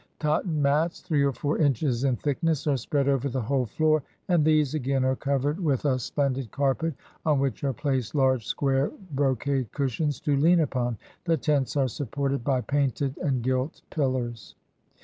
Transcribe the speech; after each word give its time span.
Cotton 0.17 0.59
mats, 0.63 1.01
three 1.01 1.21
or 1.23 1.31
four 1.31 1.59
inches 1.59 2.05
in 2.05 2.15
thickness, 2.15 2.65
are 2.65 2.75
spread 2.75 3.07
over 3.07 3.29
the 3.29 3.43
whole 3.43 3.67
floor, 3.67 4.01
and 4.29 4.43
these 4.43 4.73
again 4.73 5.05
are 5.05 5.15
covered 5.15 5.59
with 5.59 5.85
a 5.85 5.89
131 5.89 5.93
IXDL\ 5.93 6.01
splendid 6.01 6.51
carpet, 6.51 6.93
on 7.23 7.37
which 7.39 7.63
are 7.63 7.71
placed 7.71 8.15
large 8.15 8.43
square 8.47 8.89
bro 9.11 9.35
cade 9.35 9.71
cushions 9.71 10.19
to 10.21 10.35
lean 10.35 10.61
upon. 10.61 10.97
The 11.25 11.37
tents 11.37 11.77
are 11.77 11.87
supported 11.87 12.43
by 12.43 12.61
painted 12.61 13.15
and 13.19 13.43
gilt 13.43 13.83
pillars. 13.91 14.55